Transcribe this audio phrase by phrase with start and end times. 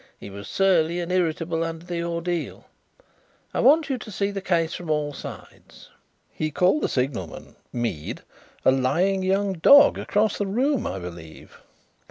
[0.19, 2.65] He was surly and irritable under the ordeal.
[3.53, 5.91] I want you to see the case from all sides."
[6.33, 8.23] "He called the signalman Mead
[8.65, 11.61] a 'lying young dog,' across the room, I believe.